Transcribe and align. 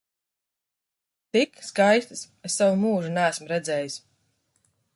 Tik 1.35 1.59
skaistas 1.67 2.23
es 2.49 2.57
savu 2.61 2.81
mūžu 2.85 3.13
neesmu 3.19 3.51
redzējis! 3.53 3.99